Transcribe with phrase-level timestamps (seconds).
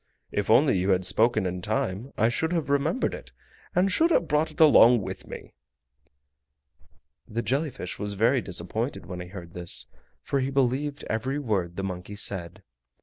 [0.31, 3.31] If only you had spoken in time I should have remembered it,
[3.75, 5.53] and should have brought it along with me!"
[7.27, 9.85] The jelly fish was very disappointed when he heard this,
[10.23, 12.63] for he believed every word the monkey said.